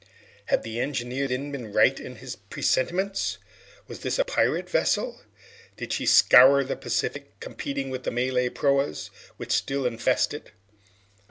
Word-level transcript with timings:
Had 0.45 0.63
the 0.63 0.79
engineer, 0.79 1.27
then, 1.27 1.51
been 1.51 1.71
right 1.73 1.99
in 1.99 2.15
his 2.15 2.35
presentiments? 2.35 3.37
Was 3.87 3.99
this 3.99 4.17
a 4.17 4.25
pirate 4.25 4.67
vessel? 4.67 5.21
Did 5.77 5.93
she 5.93 6.07
scour 6.07 6.63
the 6.63 6.75
Pacific, 6.75 7.39
competing 7.39 7.91
with 7.91 8.01
the 8.01 8.09
Malay 8.09 8.49
proas 8.49 9.11
which 9.37 9.51
still 9.51 9.85
infest 9.85 10.33
it? 10.33 10.53